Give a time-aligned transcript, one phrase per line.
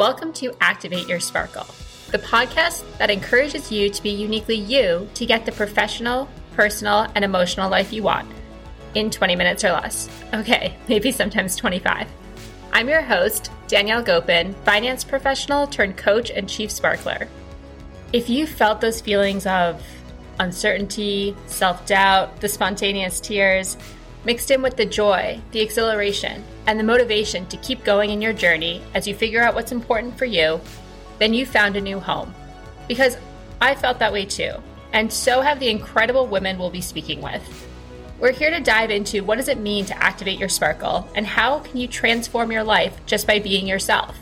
[0.00, 1.66] Welcome to Activate Your Sparkle,
[2.10, 7.22] the podcast that encourages you to be uniquely you to get the professional, personal, and
[7.22, 8.26] emotional life you want
[8.94, 10.08] in 20 minutes or less.
[10.32, 12.08] Okay, maybe sometimes 25.
[12.72, 17.28] I'm your host, Danielle Gopin, finance professional turned coach and chief sparkler.
[18.14, 19.82] If you felt those feelings of
[20.38, 23.76] uncertainty, self doubt, the spontaneous tears,
[24.24, 28.32] mixed in with the joy, the exhilaration, and the motivation to keep going in your
[28.32, 30.60] journey as you figure out what's important for you,
[31.18, 32.34] then you found a new home.
[32.88, 33.16] Because
[33.60, 34.52] I felt that way too,
[34.92, 37.66] and so have the incredible women we'll be speaking with.
[38.18, 41.60] We're here to dive into what does it mean to activate your sparkle and how
[41.60, 44.18] can you transform your life just by being yourself.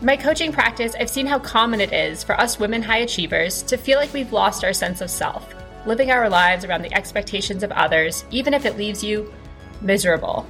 [0.00, 3.62] In my coaching practice, I've seen how common it is for us women high achievers
[3.64, 5.54] to feel like we've lost our sense of self
[5.88, 9.32] living our lives around the expectations of others, even if it leaves you
[9.80, 10.46] miserable.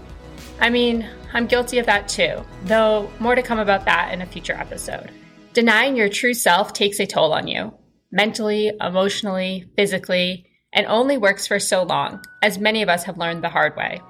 [0.61, 4.27] I mean, I'm guilty of that too, though more to come about that in a
[4.27, 5.11] future episode.
[5.53, 7.73] Denying your true self takes a toll on you,
[8.11, 13.43] mentally, emotionally, physically, and only works for so long, as many of us have learned
[13.43, 14.01] the hard way.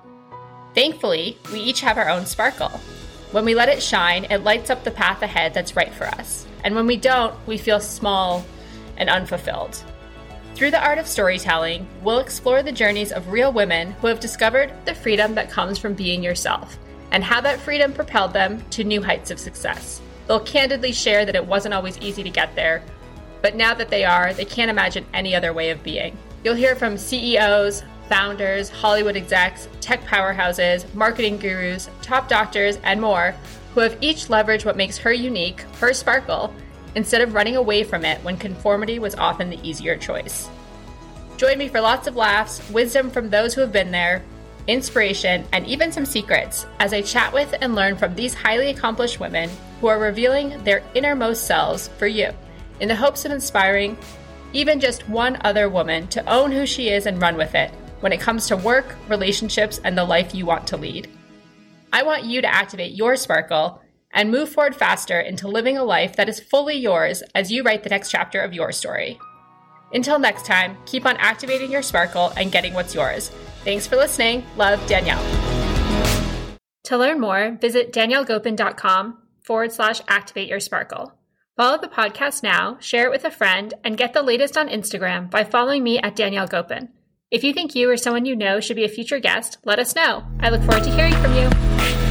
[0.74, 2.70] Thankfully, we each have our own sparkle.
[3.32, 6.46] When we let it shine, it lights up the path ahead that's right for us.
[6.64, 8.44] And when we don't, we feel small
[8.96, 9.82] and unfulfilled.
[10.58, 14.72] Through the art of storytelling, we'll explore the journeys of real women who have discovered
[14.86, 16.80] the freedom that comes from being yourself
[17.12, 20.00] and how that freedom propelled them to new heights of success.
[20.26, 22.82] They'll candidly share that it wasn't always easy to get there,
[23.40, 26.18] but now that they are, they can't imagine any other way of being.
[26.42, 33.32] You'll hear from CEOs, founders, Hollywood execs, tech powerhouses, marketing gurus, top doctors, and more
[33.74, 36.52] who have each leveraged what makes her unique, her sparkle,
[36.94, 40.48] instead of running away from it when conformity was often the easier choice.
[41.36, 44.25] Join me for lots of laughs, wisdom from those who have been there,
[44.67, 49.20] inspiration, and even some secrets as I chat with and learn from these highly accomplished
[49.20, 49.50] women
[49.81, 52.31] who are revealing their innermost selves for you
[52.81, 53.97] in the hopes of inspiring
[54.53, 58.12] even just one other woman to own who she is and run with it when
[58.12, 61.09] it comes to work, relationships, and the life you want to lead.
[61.93, 63.82] I want you to activate your sparkle
[64.12, 67.82] and move forward faster into living a life that is fully yours as you write
[67.82, 69.19] the next chapter of your story.
[69.92, 73.30] Until next time, keep on activating your sparkle and getting what's yours.
[73.64, 74.44] Thanks for listening.
[74.56, 75.24] Love, Danielle.
[76.84, 81.12] To learn more, visit daniellegopin.com forward slash activate your sparkle.
[81.56, 85.28] Follow the podcast now, share it with a friend, and get the latest on Instagram
[85.30, 86.88] by following me at Danielle Gopin.
[87.30, 89.94] If you think you or someone you know should be a future guest, let us
[89.94, 90.24] know.
[90.41, 92.07] I look forward to hearing from you.